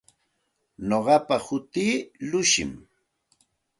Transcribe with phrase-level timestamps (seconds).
[0.89, 1.95] Nuqapa hutii
[2.29, 2.71] Llushim.